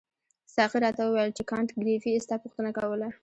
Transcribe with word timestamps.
ساقي 0.55 0.77
راته 0.85 1.01
وویل 1.05 1.31
چې 1.37 1.43
کانت 1.51 1.69
ګریفي 1.81 2.11
ستا 2.25 2.35
پوښتنه 2.43 2.69
کوله. 2.77 3.07